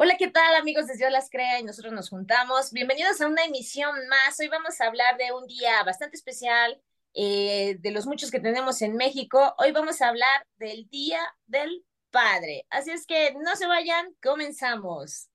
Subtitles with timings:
[0.00, 2.70] Hola, ¿qué tal amigos de Dios las crea y nosotros nos juntamos?
[2.72, 4.38] Bienvenidos a una emisión más.
[4.38, 6.80] Hoy vamos a hablar de un día bastante especial,
[7.14, 9.56] eh, de los muchos que tenemos en México.
[9.58, 12.64] Hoy vamos a hablar del Día del Padre.
[12.70, 15.30] Así es que no se vayan, comenzamos.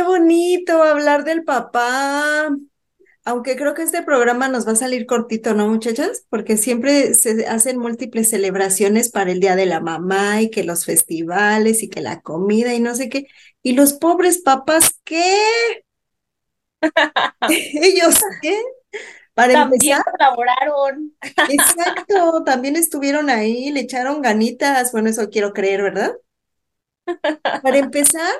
[0.00, 2.48] Qué bonito hablar del papá.
[3.24, 6.26] Aunque creo que este programa nos va a salir cortito, ¿no, muchachas?
[6.30, 10.86] Porque siempre se hacen múltiples celebraciones para el Día de la Mamá y que los
[10.86, 13.26] festivales y que la comida y no sé qué.
[13.62, 15.34] ¿Y los pobres papás qué?
[17.48, 18.58] ¿Ellos qué?
[19.34, 21.12] Para También empezar, colaboraron.
[21.46, 24.92] exacto, también estuvieron ahí, le echaron ganitas.
[24.92, 26.12] Bueno, eso quiero creer, ¿verdad?
[27.60, 28.34] Para empezar,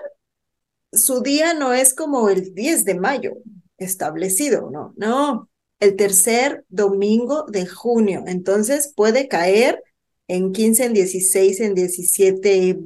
[0.92, 3.32] su día no es como el 10 de mayo
[3.78, 8.24] establecido, no, no, el tercer domingo de junio.
[8.26, 9.82] Entonces puede caer
[10.28, 12.78] en 15, en 16, en 17,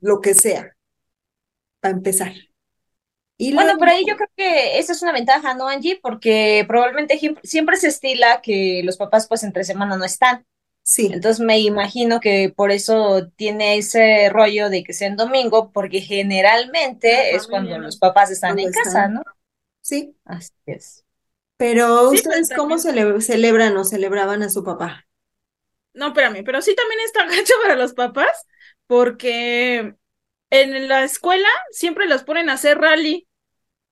[0.00, 0.74] lo que sea,
[1.80, 2.32] para empezar.
[3.36, 5.98] Y Bueno, por ahí yo creo que esa es una ventaja, ¿no, Angie?
[6.00, 10.46] Porque probablemente siempre se estila que los papás pues entre semana no están.
[10.92, 15.72] Sí, Entonces me imagino que por eso tiene ese rollo de que sea en domingo,
[15.72, 19.22] porque generalmente es cuando los papás están en casa, están, ¿no?
[19.82, 20.16] sí.
[20.24, 21.04] Así es.
[21.58, 25.06] Pero Sí, pero ustedes, ¿cómo cele- celebran o celebraban a su papá?
[25.94, 28.46] no, espérame, pero sí también está gacho para los papás,
[28.86, 29.94] porque
[30.50, 33.28] en la escuela siempre los ponen a hacer rally.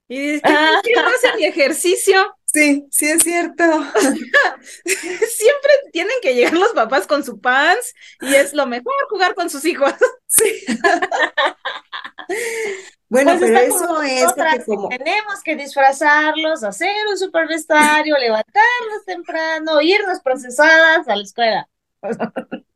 [0.09, 2.38] Y dices, ¿qué, Ah, qué no hacen ni ejercicio?
[2.53, 3.65] Sí, sí es cierto.
[4.85, 9.51] Siempre tienen que llegar los papás con su pants y es lo mejor jugar con
[9.51, 9.93] sus hijos.
[10.27, 10.65] Sí.
[13.11, 19.05] Bueno, pues pero eso es porque como, tenemos que disfrazarlos, hacer un super vestuario, levantarnos
[19.07, 21.69] temprano, irnos procesadas a la escuela.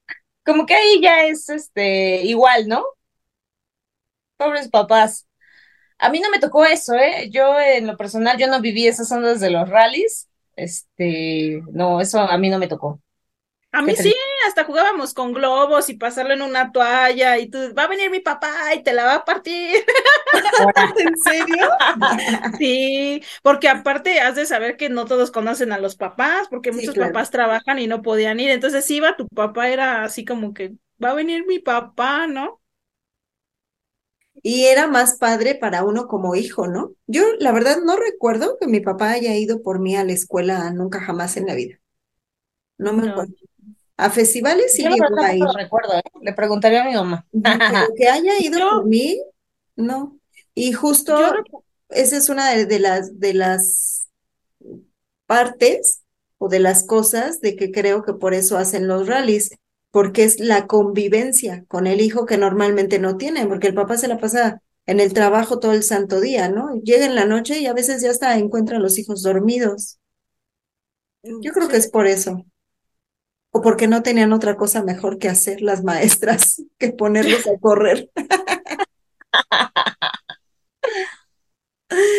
[0.45, 2.83] Como que ahí ya es este igual, ¿no?
[4.39, 5.27] Pobres papás.
[6.03, 7.31] A mí no me tocó eso, ¿eh?
[7.31, 10.29] Yo en lo personal, yo no viví esas ondas de los rallies.
[10.57, 13.01] Este, no, eso a mí no me tocó.
[13.75, 14.15] A mí sí,
[14.47, 18.21] hasta jugábamos con globos y pasarlo en una toalla y tú, va a venir mi
[18.21, 19.83] papá y te la va a partir.
[20.99, 21.69] ¿en serio?
[22.59, 26.83] Sí, porque aparte has de saber que no todos conocen a los papás, porque Sí,
[26.83, 27.13] muchos claro.
[27.13, 28.51] papás trabajan y no podían ir.
[28.51, 32.62] Entonces, iba tu papá, era así como que va a venir mi papá, ¿no?
[34.43, 36.95] Y era más padre para uno como hijo, ¿no?
[37.07, 40.71] Yo, la verdad, no recuerdo que mi papá haya ido por mí a la escuela
[40.73, 41.79] nunca jamás en la vida.
[42.79, 43.07] No me No.
[43.07, 43.35] acuerdo.
[43.97, 46.03] A festivales sí yo la llegó verdad a tampoco ir, lo recuerdo, ¿eh?
[46.21, 47.27] Le preguntaré a mi mamá.
[47.69, 49.21] Pero que haya ido por mí,
[49.77, 50.19] no.
[50.55, 51.47] Y justo
[51.91, 54.09] esa es una de, de las de las
[55.27, 56.03] partes
[56.39, 59.51] o de las cosas de que creo que por eso hacen los rallies,
[59.93, 64.09] porque es la convivencia con el hijo que normalmente no tienen, porque el papá se
[64.09, 66.75] la pasa en el trabajo todo el santo día, ¿no?
[66.83, 70.01] Llega en la noche y a veces ya hasta encuentra a los hijos dormidos.
[71.23, 72.45] Yo creo que es por eso,
[73.53, 78.11] o porque no tenían otra cosa mejor que hacer las maestras que ponerlos a correr.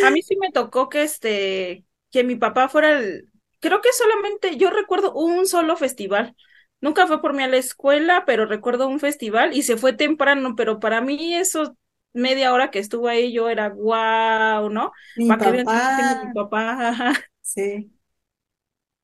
[0.06, 3.30] a mí sí me tocó que este, que mi papá fuera el,
[3.60, 6.36] creo que solamente, yo recuerdo un solo festival.
[6.84, 10.56] Nunca fue por mí a la escuela, pero recuerdo un festival y se fue temprano,
[10.58, 11.78] pero para mí eso
[12.14, 14.94] media hora que estuvo ahí yo era guau, ¿no?
[15.16, 15.54] Mi Para que
[15.96, 17.92] tengo mi papá, papá, sí.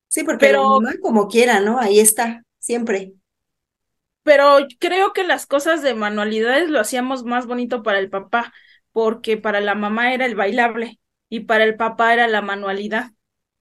[0.08, 1.78] Sí, porque Pero mamá como quiera, ¿no?
[1.78, 3.14] Ahí está, siempre.
[4.22, 8.52] Pero creo que las cosas de manualidades lo hacíamos más bonito para el papá,
[8.92, 13.12] porque para la mamá era el bailable y para el papá era la manualidad.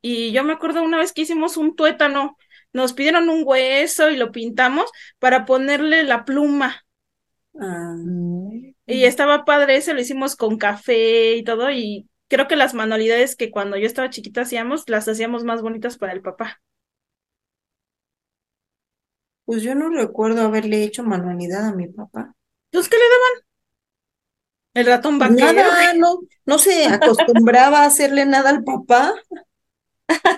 [0.01, 2.37] Y yo me acuerdo una vez que hicimos un tuétano,
[2.73, 4.89] nos pidieron un hueso y lo pintamos
[5.19, 6.83] para ponerle la pluma.
[7.59, 7.95] Ah.
[8.85, 13.35] Y estaba padre ese, lo hicimos con café y todo, y creo que las manualidades
[13.35, 16.59] que cuando yo estaba chiquita hacíamos, las hacíamos más bonitas para el papá.
[19.45, 22.33] pues yo no recuerdo haberle hecho manualidad a mi papá.
[22.71, 23.45] Entonces, ¿qué le daban?
[24.73, 25.61] ¿El ratón Pues vaquero?
[25.61, 29.13] nada, no, no se acostumbraba a hacerle nada al papá.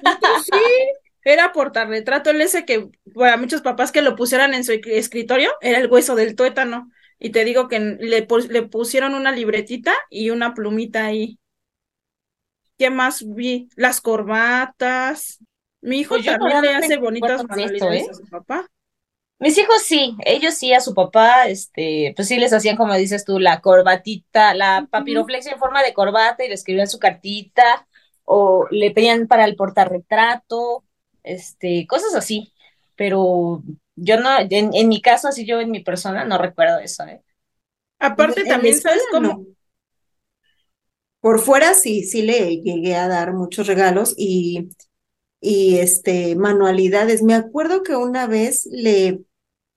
[0.02, 1.01] Nosotros sí.
[1.24, 5.80] Era portarretrato, el ese que para muchos papás que lo pusieran en su escritorio, era
[5.80, 6.90] el hueso del tuétano.
[7.20, 11.38] Y te digo que le, le pusieron una libretita y una plumita ahí.
[12.78, 13.70] ¿Qué más vi?
[13.76, 15.38] Las corbatas.
[15.82, 18.08] Mi hijo Pues también no le hace bonitas manualidades ¿eh?
[18.10, 18.68] a su papá.
[19.38, 23.26] Mis hijos sí, ellos sí a su papá, este, pues sí les hacían como dices
[23.26, 27.88] tú, la corbatita, la papiroflexia en forma de corbata y le escribían su cartita,
[28.24, 30.84] o le pedían para el portarretrato,
[31.24, 32.54] este, cosas así.
[32.96, 33.64] Pero
[33.96, 37.24] yo no, en, en mi caso, así yo en mi persona, no recuerdo eso, ¿eh?
[38.00, 39.30] Aparte En también, ¿sabes cómo?
[39.30, 39.46] no.
[41.20, 44.70] Por fuera sí, sí le llegué a dar muchos regalos y,
[45.42, 47.24] y este, manualidades.
[47.24, 49.22] Me acuerdo que una vez le,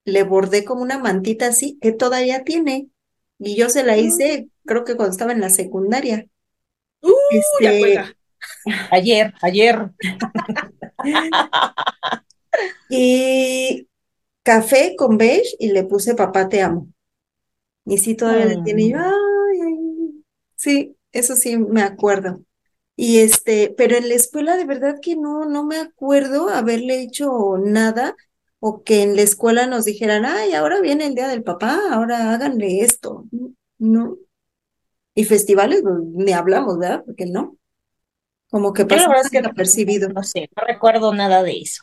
[0.04, 2.88] le bordé como una mantita así, que todavía tiene.
[3.38, 6.26] Y yo se la hice, creo que cuando estaba en la secundaria.
[7.02, 7.12] ¡Uh!
[7.28, 8.14] Este.
[8.90, 9.90] Ayer, ayer.
[12.88, 13.88] y
[14.42, 16.88] café con beige y le puse papá te amo.
[17.84, 18.88] Y sí, todavía le tiene.
[18.88, 20.24] Yo, ay, ay.
[20.56, 22.40] Sí, eso sí me acuerdo.
[22.96, 27.58] Y este, pero en la escuela de verdad que no, no me acuerdo haberle hecho
[27.58, 28.14] nada
[28.60, 32.32] o que en la escuela nos dijeran, ay, ahora viene el día del papá, ahora
[32.32, 33.26] háganle esto.
[33.78, 34.16] No.
[35.14, 37.02] Y festivales, pues, ni hablamos, ¿verdad?
[37.04, 37.58] Porque no.
[38.54, 40.08] Como que Yo la pasó verdad es que desapercibido.
[40.08, 41.82] no sé, no recuerdo nada de eso.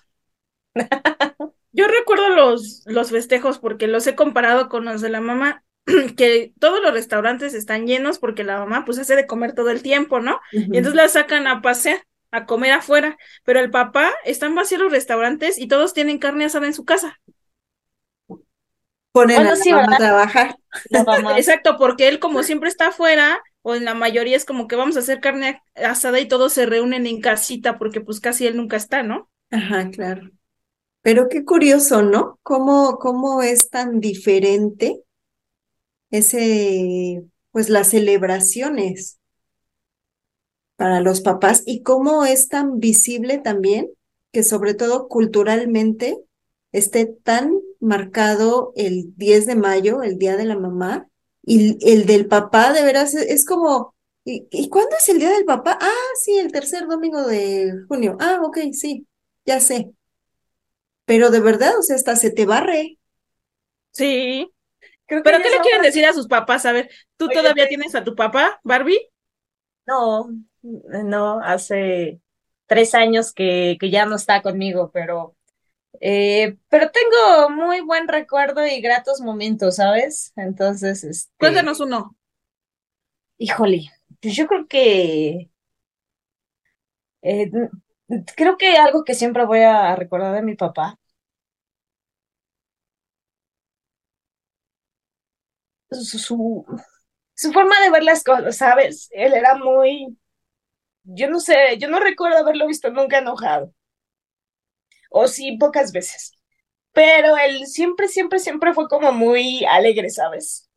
[1.71, 5.63] Yo recuerdo los, los festejos porque los he comparado con los de la mamá,
[6.17, 9.81] que todos los restaurantes están llenos porque la mamá pues hace de comer todo el
[9.81, 10.39] tiempo, ¿no?
[10.69, 14.91] Y entonces la sacan a pasear, a comer afuera, pero el papá están vacíos los
[14.91, 17.19] restaurantes y todos tienen carne asada en su casa.
[19.13, 19.97] Ponen a Bueno, la sí, mamá a ¿verdad?
[19.97, 20.55] trabajar.
[20.89, 21.37] La mamá.
[21.37, 24.95] Exacto, porque él como siempre está afuera, o en la mayoría es como que vamos
[24.95, 28.77] a hacer carne asada y todos se reúnen en casita porque pues casi él nunca
[28.77, 29.29] está, ¿no?
[29.51, 30.31] Ajá, claro.
[31.01, 32.39] Pero qué curioso, ¿no?
[32.43, 35.03] ¿Cómo, cómo es tan diferente
[36.11, 39.19] ese, pues las celebraciones
[40.75, 43.89] para los papás y cómo es tan visible también
[44.31, 46.17] que sobre todo culturalmente
[46.71, 51.07] esté tan marcado el 10 de mayo, el Día de la Mamá,
[51.43, 53.95] y el del papá, de veras, es, es como,
[54.25, 55.77] ¿y, y cuándo es el Día del Papá?
[55.81, 55.91] Ah,
[56.23, 58.17] sí, el tercer domingo de junio.
[58.19, 59.07] Ah, ok, sí,
[59.45, 59.91] ya sé.
[61.05, 62.97] Pero de verdad, o sea, hasta se te barre.
[63.91, 64.49] Sí.
[65.07, 66.65] Creo que ¿Pero qué le quieren decir a sus papás?
[66.65, 68.99] A ver, ¿tú Oye, todavía te- tienes a tu papá, Barbie?
[69.87, 70.29] No,
[70.61, 72.21] no, hace
[72.67, 75.35] tres años que, que ya no está conmigo, pero,
[76.01, 80.33] eh, pero tengo muy buen recuerdo y gratos momentos, ¿sabes?
[80.37, 82.15] Entonces, este, Cuéntanos uno.
[83.37, 85.49] híjole, pues yo creo que,
[87.21, 87.49] eh,
[88.35, 90.97] creo que algo que siempre voy a recordar de mi papá,
[95.91, 96.65] su, su,
[97.35, 99.09] su forma de ver las cosas, ¿sabes?
[99.11, 100.17] Él era muy,
[101.03, 103.73] yo no sé, yo no recuerdo haberlo visto nunca enojado.
[105.11, 106.33] O sí, pocas veces.
[106.93, 110.69] Pero él siempre, siempre, siempre fue como muy alegre, ¿sabes?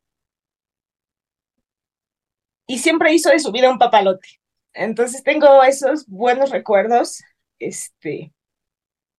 [2.67, 4.27] Y siempre hizo de su vida un papalote.
[4.73, 7.21] Entonces tengo esos buenos recuerdos.
[7.59, 8.33] Este,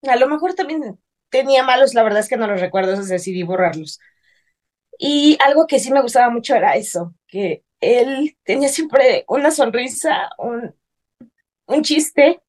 [0.08, 0.98] a lo mejor también
[1.30, 4.00] tenía malos, la verdad es que no los recuerdo, entonces decidí borrarlos.
[4.98, 10.30] Y algo que sí me gustaba mucho era eso, que él tenía siempre una sonrisa,
[10.38, 10.74] un,
[11.66, 12.40] un chiste.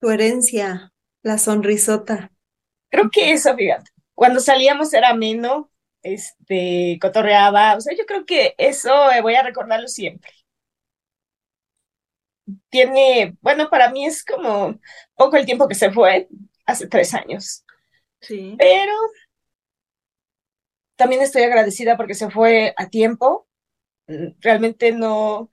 [0.00, 0.92] Tu herencia,
[1.22, 2.32] la sonrisota.
[2.90, 5.70] Creo que eso, fíjate, cuando salíamos era ameno,
[6.02, 10.30] este, cotorreaba, o sea, yo creo que eso eh, voy a recordarlo siempre.
[12.70, 14.78] Tiene, bueno, para mí es como
[15.14, 16.28] poco el tiempo que se fue,
[16.66, 17.64] hace tres años,
[18.20, 18.58] Sí.
[18.58, 18.92] pero
[20.96, 23.46] también estoy agradecida porque se fue a tiempo,
[24.08, 25.52] Mm, realmente no,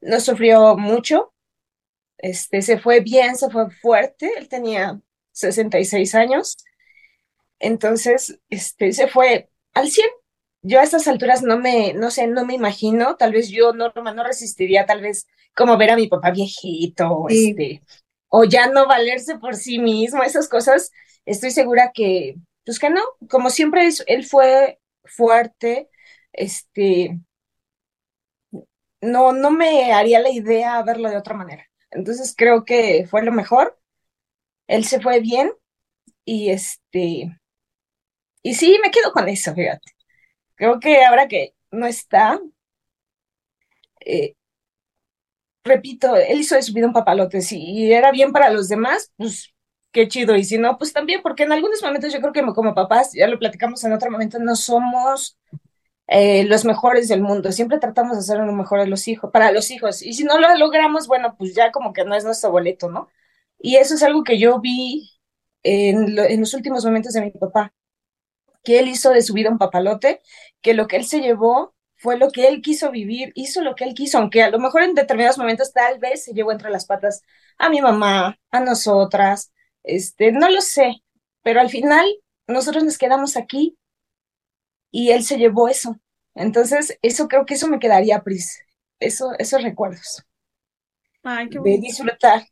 [0.00, 1.34] no sufrió mucho,
[2.18, 5.00] este, se fue bien, se fue fuerte, él tenía
[5.32, 6.56] 66 años.
[7.58, 10.08] Entonces, este, se fue al 100.
[10.62, 14.12] Yo a estas alturas no me, no sé, no me imagino, tal vez yo Norma
[14.12, 17.50] no resistiría, tal vez como ver a mi papá viejito, Sí.
[17.50, 17.82] este,
[18.28, 20.90] o ya no valerse por sí mismo, esas cosas,
[21.24, 22.34] estoy segura que,
[22.64, 25.88] pues que no, como siempre es- él fue fuerte,
[26.32, 27.18] este,
[29.00, 31.64] no, no me haría la idea verlo de otra manera.
[31.90, 33.78] Entonces creo que fue lo mejor,
[34.68, 35.52] él se fue bien
[36.24, 37.38] y este,
[38.42, 39.92] y sí, me quedo con eso, fíjate.
[40.56, 42.40] Creo que ahora que no está,
[44.04, 44.34] eh,
[45.64, 49.52] repito, él hizo de su vida un papalote, si era bien para los demás, pues
[49.92, 52.74] qué chido, y si no, pues también, porque en algunos momentos yo creo que como
[52.74, 55.38] papás, ya lo platicamos en otro momento, no somos
[56.08, 59.52] eh, los mejores del mundo, siempre tratamos de hacer lo mejor de los hijos, para
[59.52, 62.50] los hijos, y si no lo logramos, bueno, pues ya como que no es nuestro
[62.50, 63.08] boleto, ¿no?
[63.58, 65.10] Y eso es algo que yo vi
[65.62, 67.74] en, lo, en los últimos momentos de mi papá,
[68.64, 70.20] que él hizo de su vida un papalote,
[70.62, 73.84] que lo que él se llevó fue lo que él quiso vivir, hizo lo que
[73.84, 76.86] él quiso, aunque a lo mejor en determinados momentos tal vez se llevó entre las
[76.86, 77.22] patas
[77.58, 81.02] a mi mamá, a nosotras, este, no lo sé,
[81.42, 82.06] pero al final
[82.46, 83.77] nosotros nos quedamos aquí
[84.90, 85.96] y él se llevó eso.
[86.34, 88.60] Entonces, eso creo que eso me quedaría, Pris,
[89.00, 90.24] eso, esos recuerdos.
[91.22, 92.42] Ay, qué de disfrutar.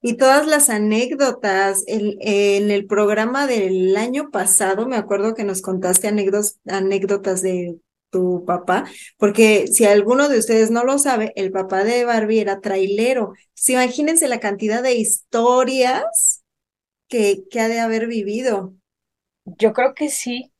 [0.00, 5.60] Y todas las anécdotas, el- en el programa del año pasado, me acuerdo que nos
[5.62, 7.78] contaste anécdotas, anécdotas de
[8.10, 8.84] tu papá,
[9.18, 13.32] porque si alguno de ustedes no lo sabe, el papá de Barbie era trailero.
[13.54, 16.44] Sí, imagínense la cantidad de historias
[17.08, 18.74] que, que ha de haber vivido.
[19.46, 20.52] Yo creo que sí.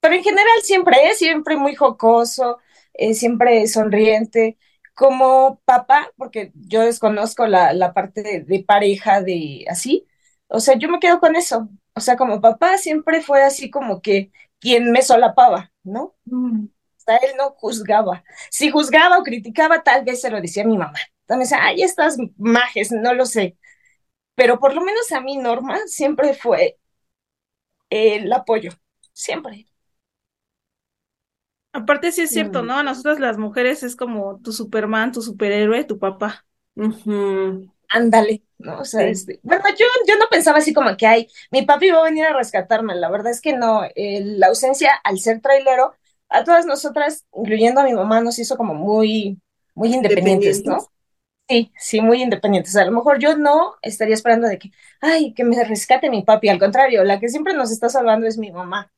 [0.00, 2.58] Pero en general siempre es, siempre muy jocoso,
[2.94, 4.58] eh, siempre sonriente.
[4.94, 10.06] Como papá, porque yo desconozco la, la parte de, de pareja de así,
[10.48, 11.68] o sea, yo me quedo con eso.
[11.94, 14.30] O sea, como papá siempre fue así como que
[14.60, 16.14] quien me solapaba, ¿no?
[16.26, 16.66] Mm.
[16.66, 18.24] O sea, él no juzgaba.
[18.50, 20.98] Si juzgaba o criticaba, tal vez se lo decía a mi mamá.
[21.26, 23.58] También decía, ay, estas majes, no lo sé.
[24.34, 26.78] Pero por lo menos a mí, Norma, siempre fue
[27.94, 28.72] el apoyo,
[29.12, 29.66] siempre.
[31.72, 32.66] Aparte sí es cierto, Mm.
[32.66, 32.78] ¿no?
[32.78, 36.46] A nosotras las mujeres es como tu Superman, tu superhéroe, tu papá.
[37.88, 38.80] Ándale, ¿no?
[38.80, 39.10] O sea, Sí.
[39.10, 42.24] este, bueno, yo, yo no pensaba así como que, ay, mi papi va a venir
[42.26, 45.94] a rescatarme, la verdad es que no, eh, la ausencia al ser trailero,
[46.28, 49.40] a todas nosotras, incluyendo a mi mamá, nos hizo como muy,
[49.74, 50.90] muy independientes, ¿no?
[51.48, 52.74] Sí, sí, muy independientes.
[52.76, 54.70] A lo mejor yo no estaría esperando de que,
[55.00, 58.38] ay, que me rescate mi papi, al contrario, la que siempre nos está salvando es
[58.38, 58.90] mi mamá.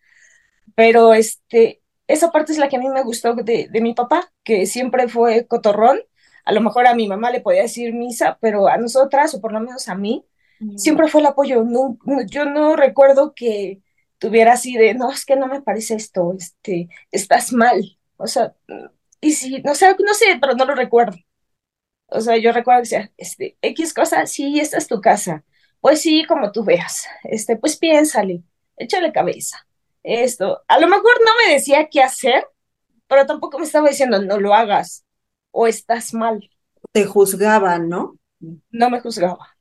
[0.77, 4.33] Pero este, esa parte es la que a mí me gustó de, de mi papá,
[4.45, 6.01] que siempre fue cotorrón.
[6.45, 9.53] A lo mejor a mi mamá le podía decir misa, pero a nosotras, o por
[9.53, 10.27] lo menos a mí,
[10.61, 10.77] Mm.
[10.79, 11.65] siempre fue el apoyo.
[11.65, 13.83] No, no- yo no recuerdo que
[14.19, 17.99] tuviera así de, no, es que no me parece esto, este, estás mal.
[18.19, 18.55] O sea,
[19.21, 21.17] y sí, no sé, no sé, pero no lo recuerdo.
[22.09, 25.45] O sea, yo recuerdo que decía, este, X cosa, sí, esta es tu casa.
[25.81, 27.07] Pues sí, como tú veas.
[27.25, 28.43] Este, pues piénsale,
[28.77, 29.67] échale cabeza.
[30.03, 32.47] Esto, a lo mejor no me decía qué hacer,
[33.09, 35.05] pero tampoco me estaba diciendo no lo hagas
[35.51, 36.49] o estás mal.
[36.93, 38.19] Te juzgaban, ¿no?
[38.71, 39.57] No me juzgaba.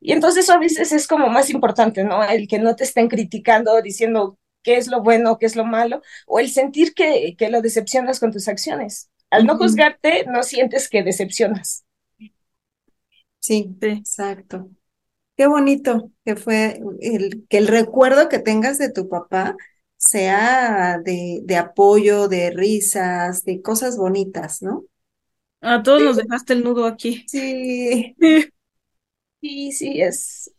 [0.00, 2.22] Y entonces a veces es como más importante, ¿no?
[2.22, 6.02] El que no te estén criticando, diciendo qué es lo bueno, qué es lo malo,
[6.26, 9.10] o el sentir que, que lo decepcionas con tus acciones.
[9.30, 11.84] Al no juzgarte, no sientes que decepcionas.
[13.38, 14.04] Sí, Sí.
[14.04, 14.70] exacto.
[15.36, 19.56] Qué bonito que fue el, que el recuerdo que tengas de tu papá
[19.98, 24.86] sea de, de apoyo, de risas, de cosas bonitas, ¿no?
[25.60, 27.30] A todos nos dejaste el nudo aquí.
[27.30, 28.16] Sí,
[29.40, 30.52] Sí, sí, es,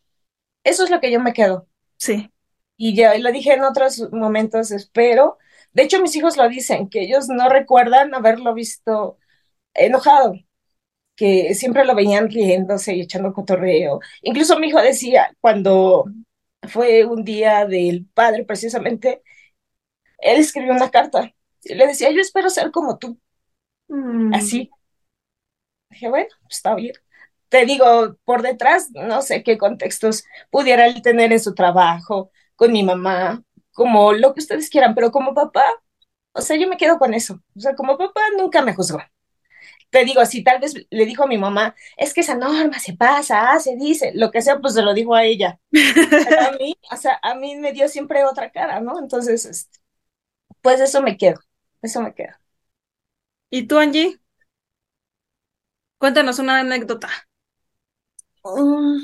[0.63, 1.67] eso es lo que yo me quedo.
[1.99, 2.29] Sí.
[2.77, 5.37] Y ya lo dije en otros momentos, espero.
[5.77, 9.17] De hecho, mis hijos lo dicen, que ellos no recuerdan haberlo visto
[9.75, 10.35] enojado,
[11.15, 13.99] que siempre lo veían riéndose y echando cotorreo.
[14.23, 16.05] Incluso mi hijo decía, cuando
[16.69, 19.23] fue un día del padre, precisamente,
[20.19, 23.19] él escribió una carta y le decía, yo espero ser como tú,
[23.89, 24.69] Mm, así.
[25.89, 26.93] Dije, bueno, pues, está bien.
[27.49, 32.71] Te digo, por detrás, no sé qué contextos pudiera él tener en su trabajo, con
[32.73, 33.43] mi mamá,
[33.77, 35.63] como lo que ustedes quieran, pero como papá,
[36.33, 37.41] o sea, yo me quedo con eso.
[37.55, 38.99] O sea, como papá nunca me juzgó.
[39.91, 42.93] Te digo, si tal vez le dijo a mi mamá, es que esa norma se
[42.95, 45.59] pasa, hace, dice, lo que sea, pues se lo dijo a ella.
[46.23, 48.99] Pero a mí, o sea, a mí me dio siempre otra cara, ¿no?
[48.99, 49.79] Entonces, este,
[50.61, 51.39] pues eso me quedo,
[51.83, 52.33] eso me quedo.
[53.49, 54.19] ¿Y tú, Angie?
[55.99, 57.09] Cuéntanos una anécdota.
[58.43, 58.97] mm,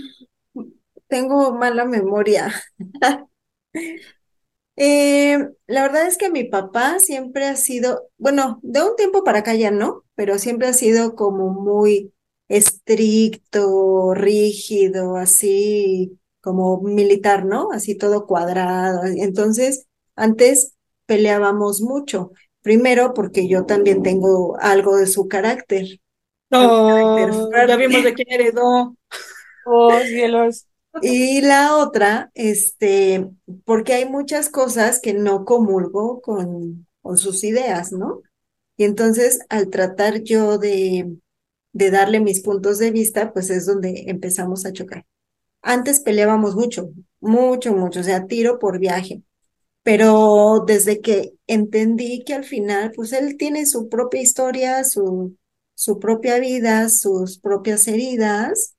[1.07, 2.51] tengo mala memoria.
[4.75, 5.37] Eh,
[5.67, 9.53] la verdad es que mi papá siempre ha sido, bueno, de un tiempo para acá
[9.55, 12.11] ya no, pero siempre ha sido como muy
[12.47, 17.71] estricto, rígido, así como militar, ¿no?
[17.71, 19.03] Así todo cuadrado.
[19.05, 20.75] Entonces, antes
[21.05, 22.31] peleábamos mucho.
[22.61, 25.99] Primero porque yo también tengo algo de su carácter,
[26.85, 28.95] carácter Oh, ya vimos de quién heredó.
[29.65, 30.67] Oh, cielos.
[31.01, 33.27] Y la otra, este,
[33.65, 38.21] porque hay muchas cosas que no comulgo con, con sus ideas, ¿no?
[38.77, 41.17] Y entonces, al tratar yo de,
[41.73, 45.05] de darle mis puntos de vista, pues es donde empezamos a chocar.
[45.61, 49.23] Antes peleábamos mucho, mucho, mucho, o sea, tiro por viaje.
[49.83, 55.35] Pero desde que entendí que al final, pues él tiene su propia historia, su,
[55.75, 58.75] su propia vida, sus propias heridas,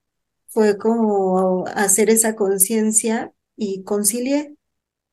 [0.54, 4.54] fue como hacer esa conciencia y concilié.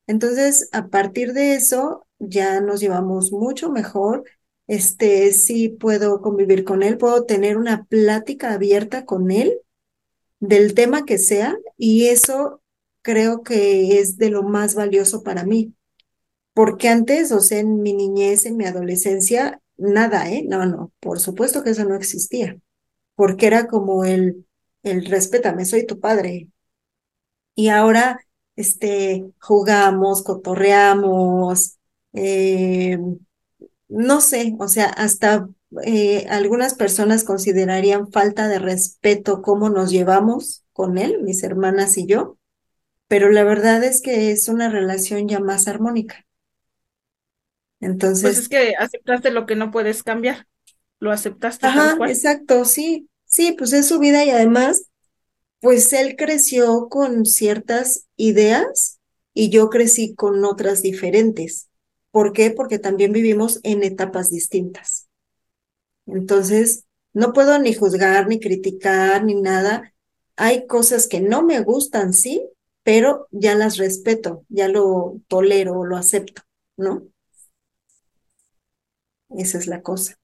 [0.06, 4.24] Entonces, a partir de eso, ya nos llevamos mucho mejor.
[4.68, 9.58] Este, sí puedo convivir con él, puedo tener una plática abierta con él
[10.38, 12.62] del tema que sea, y eso
[13.02, 15.74] creo que es de lo más valioso para mí.
[16.54, 20.44] Porque antes, o sea, en mi niñez, en mi adolescencia, nada, ¿eh?
[20.48, 22.58] No, no, por supuesto que eso no existía.
[23.16, 24.46] Porque era como el,
[24.82, 26.48] el respétame, soy tu padre.
[27.54, 28.20] Y ahora,
[28.56, 31.78] este, jugamos, cotorreamos,
[32.14, 32.98] eh,
[33.88, 35.48] no sé, o sea, hasta
[35.84, 42.06] eh, algunas personas considerarían falta de respeto cómo nos llevamos con él, mis hermanas y
[42.06, 42.38] yo,
[43.08, 46.26] pero la verdad es que es una relación ya más armónica.
[48.20, 50.46] Pues Entonces, es que aceptaste lo que no puedes cambiar,
[51.00, 52.14] lo aceptaste tal ajá, cual.
[52.14, 54.84] exacto, sí, sí, pues es su vida y además,
[55.60, 59.00] pues él creció con ciertas ideas
[59.34, 61.68] y yo crecí con otras diferentes.
[62.10, 62.50] ¿Por qué?
[62.50, 65.08] Porque también vivimos en etapas distintas.
[66.06, 66.84] Entonces,
[67.14, 69.94] no puedo ni juzgar, ni criticar, ni nada.
[70.36, 72.46] Hay cosas que no me gustan, sí,
[72.82, 76.42] pero ya las respeto, ya lo tolero, lo acepto,
[76.76, 77.06] ¿no?
[79.30, 80.18] Esa es la cosa.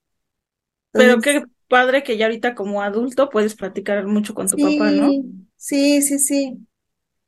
[0.92, 5.12] Pero qué padre que ya ahorita como adulto puedes platicar mucho con tu papá, ¿no?
[5.56, 6.58] sí, sí, sí.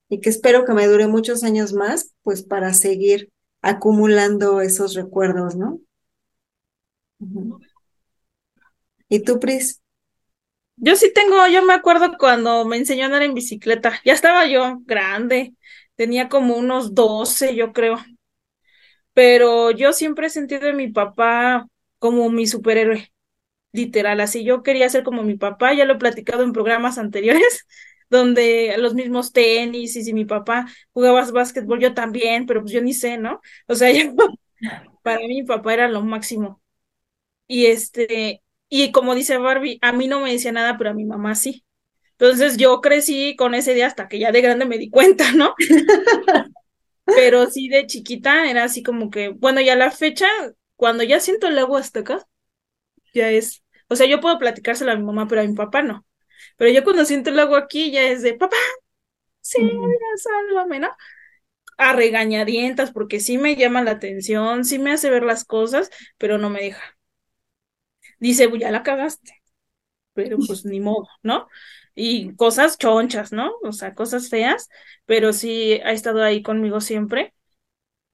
[0.09, 3.31] Y que espero que me dure muchos años más, pues para seguir
[3.63, 5.79] acumulando esos recuerdos, ¿no?
[9.09, 9.81] ¿Y tú, Pris?
[10.77, 14.47] Yo sí tengo, yo me acuerdo cuando me enseñó a andar en bicicleta, ya estaba
[14.47, 15.55] yo grande,
[15.95, 17.99] tenía como unos 12, yo creo,
[19.13, 21.67] pero yo siempre he sentido a mi papá
[21.99, 23.13] como mi superhéroe,
[23.73, 27.67] literal, así yo quería ser como mi papá, ya lo he platicado en programas anteriores,
[28.11, 32.83] donde los mismos tenis y si mi papá jugaba básquetbol, yo también, pero pues yo
[32.83, 33.41] ni sé, ¿no?
[33.69, 34.13] O sea, yo,
[35.03, 36.63] para mí mi papá era lo máximo.
[37.47, 41.05] Y este, y como dice Barbie, a mí no me decía nada, pero a mi
[41.05, 41.65] mamá sí.
[42.19, 45.55] Entonces yo crecí con ese día hasta que ya de grande me di cuenta, ¿no?
[47.05, 50.27] Pero sí de chiquita era así como que, bueno, ya la fecha,
[50.77, 52.27] cuando ya siento el agua hasta acá,
[53.15, 56.07] ya es, o sea, yo puedo platicárselo a mi mamá, pero a mi papá no.
[56.57, 58.57] Pero yo cuando siento el agua aquí ya es de, papá,
[59.41, 60.91] sí, mira, sálvame, ¿no?
[61.79, 66.39] A regañadientas, porque sí me llama la atención, sí me hace ver las cosas, pero
[66.39, 66.83] no me deja.
[68.19, 69.35] Dice, "Uy, ya la cagaste.
[70.15, 71.49] pero pues ni modo, ¿no?
[71.95, 73.53] Y cosas chonchas, ¿no?
[73.65, 74.69] O sea, cosas feas,
[75.07, 77.35] pero sí ha estado ahí conmigo siempre.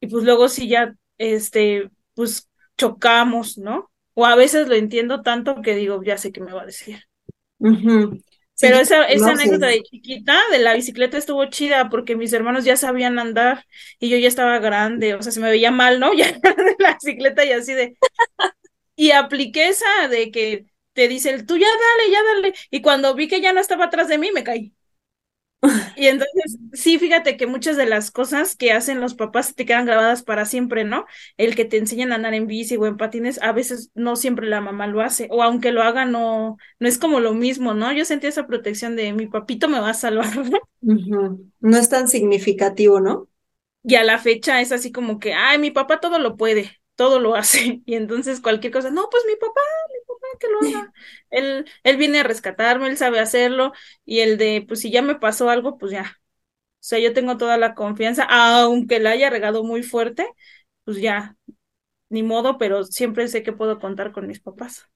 [0.01, 3.91] Y pues luego sí ya, este, pues chocamos, ¿no?
[4.17, 6.99] O a veces lo entiendo tanto que digo, ya sé qué me va a decir.
[8.59, 12.77] Pero esa, esa anécdota de chiquita de la bicicleta estuvo chida porque mis hermanos ya
[12.77, 13.65] sabían andar
[14.01, 16.13] y yo ya estaba grande, o sea, se me veía mal, ¿no?
[16.17, 17.97] Ya de la bicicleta y así de,
[18.97, 22.55] y apliqué esa de que te dice el tú ya dale, ya dale.
[22.71, 24.75] Y cuando vi que ya no estaba atrás de mí, me caí.
[25.97, 29.87] Y entonces, sí, fíjate que muchas de las cosas que hacen los papás te quedan
[29.87, 31.07] grabadas para siempre, ¿no?
[31.37, 34.47] El que te enseñan a andar en bici o en patines, a veces no siempre
[34.47, 37.93] la mamá lo hace, o aunque lo haga, no, no es como lo mismo, ¿no?
[37.93, 40.59] Yo sentí esa protección de mi papito me va a salvar, ¿no?
[40.83, 41.51] Ujú.
[41.61, 43.29] No es tan significativo, ¿no?
[43.83, 47.21] Y a la fecha es así como que, ay, mi papá todo lo puede, todo
[47.21, 47.83] lo hace.
[47.87, 49.61] Y entonces cualquier cosa, no, pues mi papá,
[49.93, 50.06] mi papá
[50.39, 50.93] que lo haga.
[51.31, 53.73] Él, él viene a rescatarme, él sabe hacerlo.
[54.05, 56.17] Y el de, pues si ya me pasó algo, pues ya.
[56.81, 60.29] O sea, yo tengo toda la confianza, aunque la haya regado muy fuerte,
[60.85, 61.37] pues ya,
[62.11, 64.87] ni modo, pero siempre sé que puedo contar con mis papás.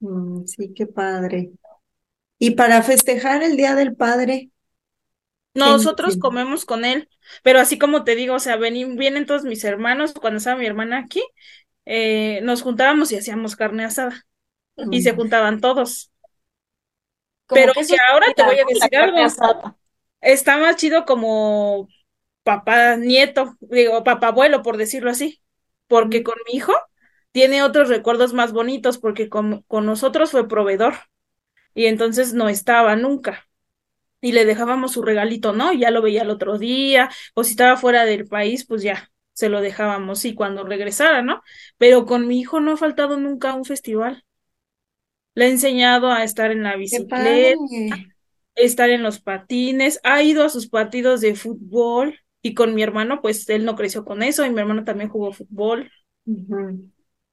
[0.00, 1.52] Mm, sí, qué padre.
[2.38, 4.50] Y para festejar el Día del Padre,
[5.60, 7.08] ¿qué Nosotros comemos con él,
[7.42, 10.66] pero así como te digo, o sea, ven- vienen todos mis hermanos, cuando estaba mi
[10.66, 11.22] hermana aquí,
[11.88, 14.26] eh, nos juntábamos y hacíamos carne asada.
[14.90, 16.12] y se juntaban todos.
[17.46, 19.76] Como Pero que es ahora te voy a decir algo, asada.
[20.20, 21.88] está más chido como
[22.44, 25.42] papá nieto, digo, papá abuelo, por decirlo así,
[25.88, 26.74] porque con mi hijo
[27.32, 30.94] tiene otros recuerdos más bonitos, porque con, con nosotros fue proveedor
[31.74, 33.46] y entonces no estaba nunca.
[34.20, 35.72] Y le dejábamos su regalito, ¿no?
[35.72, 39.10] Y ya lo veía el otro día, o si estaba fuera del país, pues ya
[39.38, 41.42] se lo dejábamos, sí, cuando regresara, ¿no?
[41.78, 44.24] Pero con mi hijo no ha faltado nunca un festival.
[45.34, 47.62] Le he enseñado a estar en la bicicleta,
[48.56, 53.20] estar en los patines, ha ido a sus partidos de fútbol y con mi hermano,
[53.22, 55.90] pues él no creció con eso y mi hermano también jugó fútbol.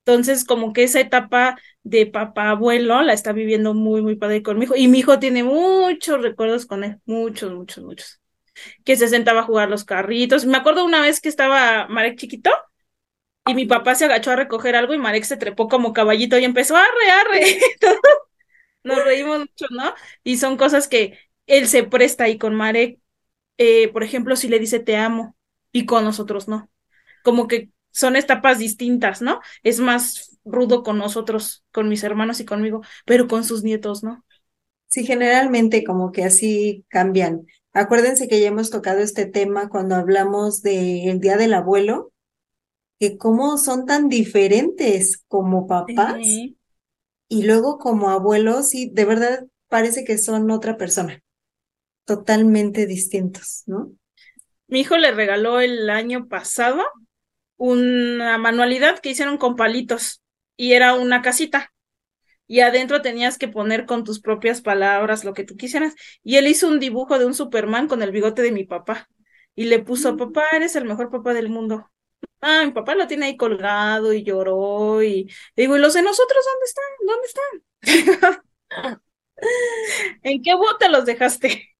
[0.05, 4.59] Entonces, como que esa etapa de papá abuelo la está viviendo muy, muy padre con
[4.59, 4.75] mi hijo.
[4.75, 8.21] Y mi hijo tiene muchos recuerdos con él, muchos, muchos, muchos.
[8.83, 10.45] Que se sentaba a jugar los carritos.
[10.45, 12.51] Me acuerdo una vez que estaba Marek chiquito
[13.47, 16.45] y mi papá se agachó a recoger algo y Marek se trepó como caballito y
[16.45, 17.59] empezó arre, arre.
[17.79, 17.97] Todos
[18.83, 19.93] Nos reímos mucho, ¿no?
[20.23, 22.99] Y son cosas que él se presta y con Marek,
[23.57, 25.35] eh, por ejemplo, si le dice te amo
[25.71, 26.69] y con nosotros no.
[27.23, 29.41] Como que son etapas distintas, ¿no?
[29.63, 34.23] Es más rudo con nosotros, con mis hermanos y conmigo, pero con sus nietos, ¿no?
[34.87, 37.47] Sí, generalmente como que así cambian.
[37.75, 42.13] Acuérdense que ya hemos tocado este tema cuando hablamos del Día del Abuelo,
[43.01, 46.57] que cómo son tan diferentes como papás Sí.
[47.27, 51.21] y luego como abuelos, y de verdad parece que son otra persona,
[52.05, 53.91] totalmente distintos, ¿no?
[54.67, 56.81] Mi hijo le regaló el año pasado
[57.57, 60.21] una manualidad que hicieron con palitos
[60.55, 61.73] y era una casita
[62.47, 66.47] y adentro tenías que poner con tus propias palabras lo que tú quisieras y él
[66.47, 69.07] hizo un dibujo de un Superman con el bigote de mi papá
[69.55, 71.89] y le puso, papá, eres el mejor papá del mundo.
[72.41, 76.45] Ah, mi papá lo tiene ahí colgado y lloró y digo, ¿y los de nosotros
[76.45, 76.85] dónde están?
[77.07, 77.63] ¿Dónde están?
[80.23, 81.75] ¿En qué bote los dejaste?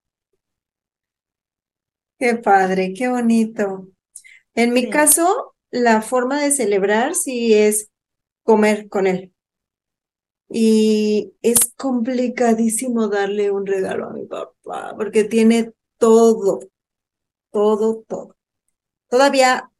[2.18, 3.88] Qué padre, qué bonito.
[4.54, 4.90] En mi Sí.
[4.90, 7.90] caso, la forma de celebrar sí es
[8.44, 9.34] comer con él.
[10.48, 16.60] Y es complicadísimo darle un regalo a mi papá, porque tiene todo,
[17.52, 18.36] todo, todo.
[19.10, 19.70] Todavía,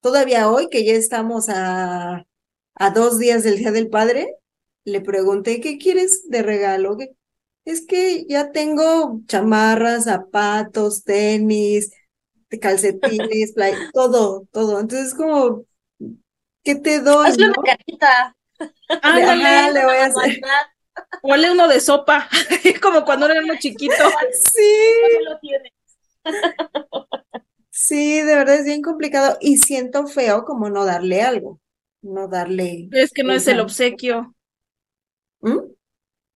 [0.00, 2.26] todavía hoy, que ya estamos a,
[2.74, 4.36] a dos días del Día del Padre,
[4.84, 6.96] le pregunté, ¿qué quieres de regalo?
[6.96, 7.12] ¿Qué-
[7.66, 11.92] Es que ya tengo chamarras, zapatos, tenis,
[12.60, 14.80] calcetines, play, todo, todo.
[14.80, 15.64] Entonces, como,
[16.64, 17.48] ¿qué te doy, Hazle no?
[17.48, 18.34] una carita.
[19.02, 20.40] Ándale, Ajá, le voy a hacer.
[21.22, 22.28] ponle uno de sopa,
[22.82, 23.94] como cuando era uno chiquito.
[24.32, 24.62] Sí,
[27.70, 31.60] sí, de verdad es bien complicado y siento feo como no darle algo,
[32.02, 34.34] no darle Es que no es el obsequio,
[35.42, 35.58] ¿Mm?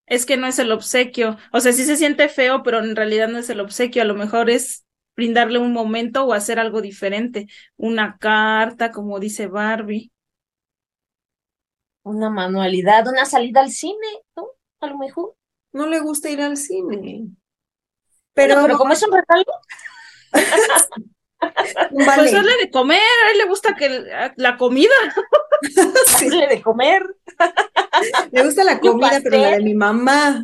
[0.07, 1.39] es que no es el obsequio.
[1.53, 4.03] O sea, sí se siente feo, pero en realidad no es el obsequio.
[4.03, 4.85] A lo mejor es
[5.17, 7.47] brindarle un momento o hacer algo diferente.
[7.77, 10.13] Una carta, como dice Barbie.
[12.05, 14.51] Una manualidad, una salida al cine, ¿no?
[14.81, 15.35] A lo mejor.
[15.73, 17.27] No le gusta ir al cine,
[18.33, 19.53] pero pero como es un regalo,
[21.91, 24.05] Pues darle de comer, a él le gusta que
[24.37, 24.95] la comida.
[26.19, 27.03] sí, hazle de comer.
[28.31, 30.43] le gusta la comida, pero la de mi mamá.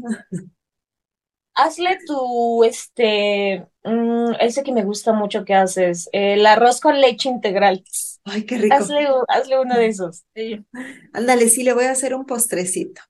[1.54, 7.28] Hazle tu, este, mm, ese que me gusta mucho que haces, el arroz con leche
[7.28, 7.84] integral.
[8.24, 8.74] Ay, qué rico.
[8.74, 10.24] Hazle, hazle uno de esos.
[10.34, 10.64] Sí.
[11.12, 13.00] Ándale, sí, le voy a hacer un postrecito.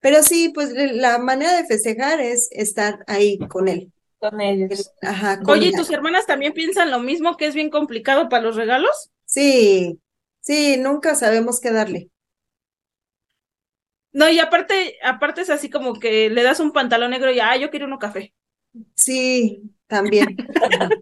[0.00, 3.92] Pero sí, pues la manera de festejar es estar ahí con él.
[4.18, 4.90] con ellos.
[5.02, 8.56] Ajá, Oye, ¿y tus hermanas también piensan lo mismo, que es bien complicado para los
[8.56, 9.10] regalos?
[9.24, 9.98] Sí,
[10.40, 12.10] sí, nunca sabemos qué darle.
[14.12, 17.56] No, y aparte, aparte es así como que le das un pantalón negro y, ah,
[17.56, 18.34] yo quiero uno café.
[18.94, 20.36] Sí, también.
[20.60, 20.96] Ajá.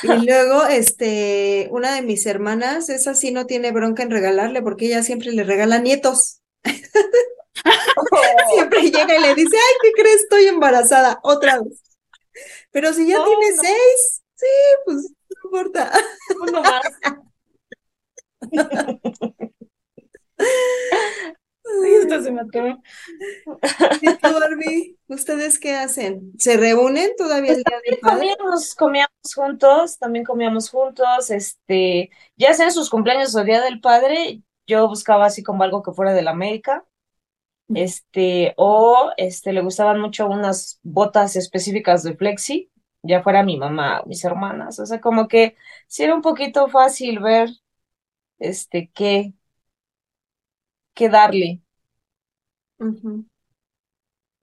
[0.00, 4.86] Y luego, este, una de mis hermanas, esa sí no tiene bronca en regalarle, porque
[4.86, 6.40] ella siempre le regala nietos.
[8.54, 10.22] Siempre llega y le dice, ay, ¿qué crees?
[10.22, 11.82] Estoy embarazada, otra vez.
[12.72, 13.62] Pero si ya No, tiene no.
[13.62, 14.46] seis, sí,
[14.84, 15.92] pues no importa.
[16.40, 16.82] Uno más.
[21.84, 22.80] Esto se me atoró.
[24.02, 24.98] ¿Y tú, Barbie?
[25.08, 26.32] ¿Ustedes qué hacen?
[26.38, 28.34] ¿Se reúnen todavía el día del padre?
[28.36, 33.80] Comíamos, comíamos juntos, también comíamos juntos, este, ya sea en sus cumpleaños o Día del
[33.80, 36.84] Padre, yo buscaba así como algo que fuera de la América,
[37.74, 42.70] este, o este, le gustaban mucho unas botas específicas de Flexi,
[43.02, 46.68] ya fuera mi mamá o mis hermanas, o sea, como que sí era un poquito
[46.68, 47.50] fácil ver,
[48.38, 49.34] este, qué,
[50.98, 51.62] qué darle.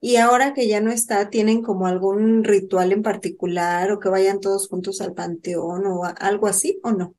[0.00, 4.40] Y ahora que ya no está, ¿tienen como algún ritual en particular o que vayan
[4.40, 7.14] todos juntos al panteón o algo así o no?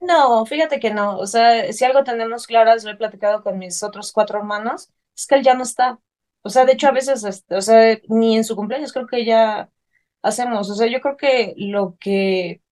[0.00, 1.18] No, fíjate que no.
[1.18, 5.26] O sea, si algo tenemos claro, lo he platicado con mis otros cuatro hermanos, es
[5.26, 5.98] que él ya no está.
[6.42, 9.24] O sea, de hecho, a veces, este, o sea, ni en su cumpleaños creo que
[9.24, 9.70] ya
[10.22, 10.70] hacemos.
[10.70, 12.62] O sea, yo creo que lo que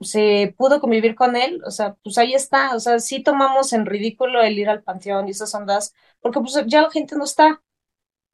[0.00, 3.86] se pudo convivir con él, o sea, pues ahí está, o sea, sí tomamos en
[3.86, 7.62] ridículo el ir al panteón y esas ondas, porque pues ya la gente no está.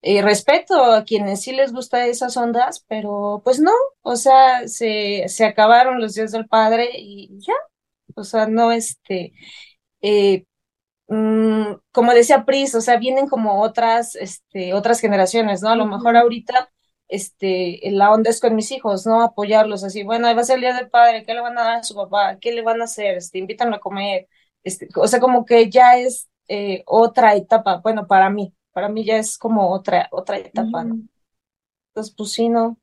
[0.03, 5.25] Eh, respeto a quienes sí les gusta esas ondas, pero pues no, o sea, se,
[5.29, 7.55] se acabaron los días del padre y ya,
[8.15, 9.33] o sea, no este,
[10.03, 10.45] eh,
[11.09, 15.71] mm, como decía Pris, o sea, vienen como otras, este, otras generaciones, ¿no?
[15.71, 16.71] A lo mejor ahorita
[17.09, 19.23] este, la onda es con mis hijos, ¿no?
[19.23, 21.65] Apoyarlos así, bueno, ahí va a ser el día del padre, ¿qué le van a
[21.65, 22.39] dar a su papá?
[22.41, 23.17] ¿Qué le van a hacer?
[23.17, 24.29] Este, invítanlo a comer,
[24.65, 29.05] este, o sea, como que ya es eh, otra etapa, bueno, para mí, para mí
[29.05, 30.99] ya es como otra, otra etapa, ¿no?
[31.91, 32.79] Entonces, pues sí, no.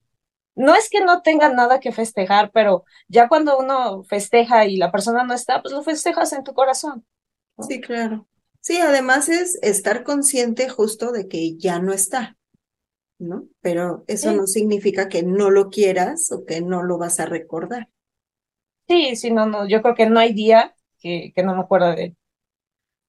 [0.56, 4.92] No es que no tengan nada que festejar, pero ya cuando uno festeja y la
[4.92, 7.06] persona no está, pues lo festejas en tu corazón.
[7.60, 8.28] Sí, claro.
[8.60, 12.38] Sí, además es estar consciente justo de que ya no está.
[13.20, 13.48] ¿No?
[13.62, 17.90] Pero eso no significa que no lo quieras o que no lo vas a recordar.
[18.88, 21.90] Sí, sí, no, no, yo creo que no hay día que, que no me acuerdo
[21.96, 22.18] de él.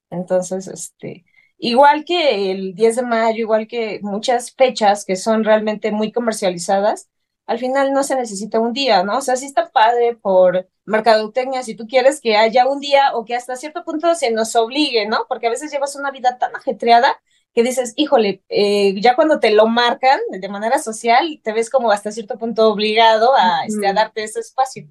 [0.09, 1.25] Entonces, este,
[1.57, 7.09] igual que el 10 de mayo, igual que muchas fechas que son realmente muy comercializadas,
[7.47, 9.17] al final no se necesita un día, ¿no?
[9.17, 13.25] O sea, sí está padre por mercadotecnia, si tú quieres que haya un día o
[13.25, 15.25] que hasta cierto punto se nos obligue, ¿no?
[15.27, 17.21] Porque a veces llevas una vida tan ajetreada
[17.55, 21.89] que dices, híjole, eh, ya cuando te lo marcan de manera social, te ves como
[21.89, 24.89] hasta cierto punto obligado a, este, a darte ese espacio.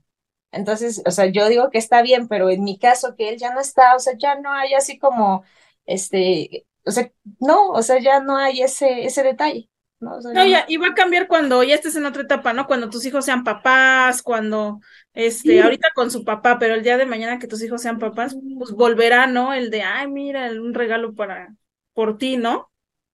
[0.51, 3.53] Entonces, o sea, yo digo que está bien, pero en mi caso que él ya
[3.53, 5.45] no está, o sea, ya no hay así como,
[5.85, 9.69] este, o sea, no, o sea, ya no hay ese, ese detalle.
[10.01, 12.67] No, no, ya, y va a cambiar cuando ya estés en otra etapa, ¿no?
[12.67, 14.81] Cuando tus hijos sean papás, cuando,
[15.15, 18.37] este, ahorita con su papá, pero el día de mañana que tus hijos sean papás,
[18.59, 19.55] pues volverá, ¿no?
[19.55, 21.55] El de, ay, mira, un regalo para,
[21.95, 22.71] por ti, ¿no?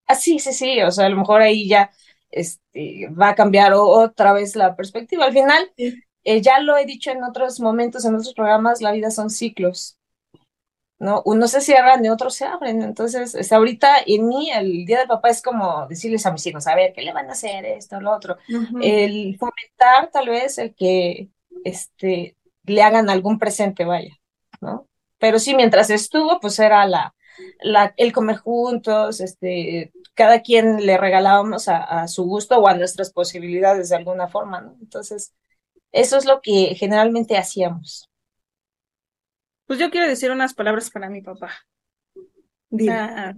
[0.06, 1.90] Ah, sí, sí, sí, o sea, a lo mejor ahí ya
[2.30, 5.24] este, va a cambiar otra vez la perspectiva.
[5.24, 9.10] Al final, eh, ya lo he dicho en otros momentos, en otros programas, la vida
[9.10, 9.98] son ciclos.
[11.00, 11.22] ¿no?
[11.24, 12.82] Unos se cierran y otros se abren.
[12.82, 16.66] Entonces, este, ahorita en mí, el Día del Papá es como decirles a mis hijos,
[16.66, 18.36] a ver, ¿qué le van a hacer esto, lo otro?
[18.82, 21.30] El fomentar tal vez el que
[21.64, 24.14] este, le hagan algún presente, vaya,
[24.60, 24.86] ¿no?
[25.18, 27.14] Pero sí, mientras estuvo, pues era la,
[27.62, 33.12] la, el comer juntos, este, cada quien le regalábamos a, su gusto o a nuestras
[33.12, 34.76] posibilidades de alguna forma, ¿no?
[34.80, 35.34] Entonces,
[35.92, 38.08] eso es lo que generalmente hacíamos.
[39.66, 41.52] Pues yo quiero decir unas palabras para mi papá.
[42.88, 43.34] Ah,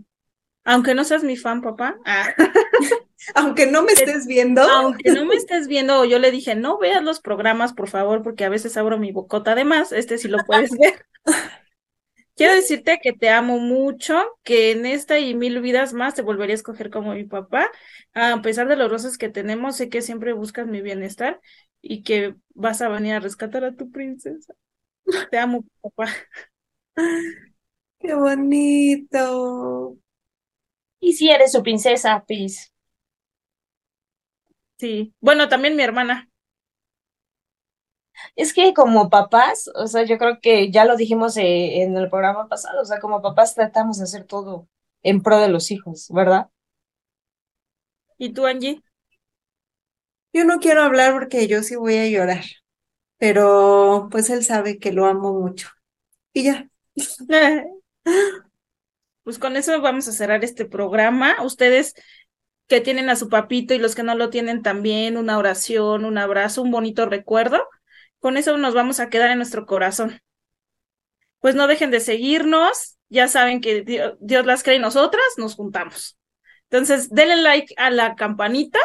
[0.65, 1.99] aunque no seas mi fan, papá.
[2.05, 2.35] Ah.
[3.35, 4.63] aunque no me estés viendo.
[4.63, 8.45] Aunque no me estés viendo, yo le dije, no veas los programas, por favor, porque
[8.45, 9.93] a veces abro mi bocota de más.
[9.93, 11.07] Este sí lo puedes ver.
[12.35, 16.55] Quiero decirte que te amo mucho, que en esta y mil vidas más te volvería
[16.55, 17.71] a escoger como mi papá.
[18.15, 21.41] A pesar de los roces que tenemos, sé que siempre buscas mi bienestar
[21.83, 24.55] y que vas a venir a rescatar a tu princesa.
[25.31, 26.07] Te amo, papá.
[28.01, 29.97] Qué bonito.
[31.01, 32.73] Y si eres su princesa, Pis.
[34.79, 35.15] Sí.
[35.21, 36.29] Bueno, también mi hermana.
[38.37, 42.09] Es que como papás, o sea, yo creo que ya lo dijimos eh, en el
[42.09, 44.69] programa pasado, o sea, como papás tratamos de hacer todo
[45.03, 46.49] en pro de los hijos, ¿verdad?
[48.19, 48.83] ¿Y tú, Angie?
[50.33, 52.45] Yo no quiero hablar porque yo sí voy a llorar,
[53.19, 55.69] pero pues él sabe que lo amo mucho.
[56.33, 56.69] Y ya.
[59.25, 61.37] Pues con eso vamos a cerrar este programa.
[61.45, 61.95] Ustedes
[62.67, 66.19] que tienen a su papito y los que no lo tienen también, una oración, un
[66.19, 67.69] abrazo, un bonito recuerdo
[68.23, 70.23] con eso nos vamos a quedar en nuestro corazón.
[71.41, 76.17] Pues no dejen de seguirnos, ya saben que Dios, las cree y nosotras nos juntamos.
[76.71, 78.79] Entonces, denle like a la campanita.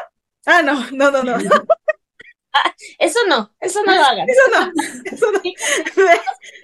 [0.48, 1.38] Ah, no, no, no, no.
[2.98, 4.28] eso no, eso no lo hagan.
[4.28, 4.72] Eso no,
[5.06, 5.40] eso no.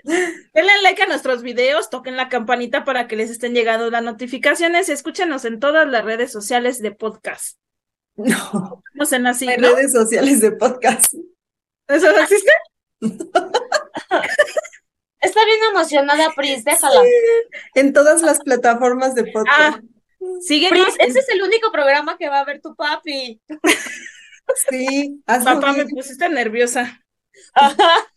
[0.55, 4.89] Denle like a nuestros videos, toquen la campanita para que les estén llegando las notificaciones
[4.89, 7.59] y escúchenos en todas las redes sociales de podcast.
[8.15, 8.81] No.
[8.95, 9.47] No sé, así.
[9.47, 11.13] En redes sociales de podcast.
[11.87, 12.51] ¿Eso no existe?
[15.19, 17.01] Está bien emocionada, Pris, déjala.
[17.75, 19.77] en todas las plataformas de podcast.
[19.77, 19.81] Ah,
[20.41, 20.93] síguenos.
[20.99, 23.41] ese es el único programa que va a ver tu papi.
[24.69, 27.01] Sí, papá, me pusiste nerviosa.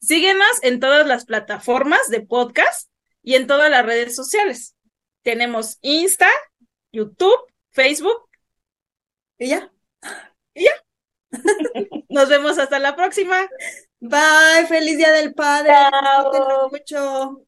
[0.00, 2.90] Síguenos en todas las plataformas de podcast
[3.22, 4.76] y en todas las redes sociales.
[5.22, 6.28] Tenemos Insta,
[6.92, 7.40] YouTube,
[7.72, 8.28] Facebook.
[9.38, 9.72] ¿Y ya?
[10.54, 10.85] ¿Y ya?
[12.08, 13.36] Nos vemos hasta la próxima.
[14.00, 15.72] Bye, feliz día del padre.
[16.70, 17.46] Mucho.